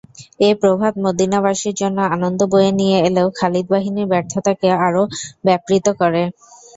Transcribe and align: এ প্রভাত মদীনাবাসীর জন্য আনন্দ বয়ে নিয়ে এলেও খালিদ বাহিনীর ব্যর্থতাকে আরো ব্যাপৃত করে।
এ 0.39 0.59
প্রভাত 0.61 0.93
মদীনাবাসীর 1.03 1.75
জন্য 1.81 1.97
আনন্দ 2.15 2.39
বয়ে 2.51 2.71
নিয়ে 2.79 2.97
এলেও 3.07 3.27
খালিদ 3.37 3.65
বাহিনীর 3.71 4.09
ব্যর্থতাকে 4.11 4.67
আরো 4.85 5.03
ব্যাপৃত 5.45 5.85
করে। 5.99 6.23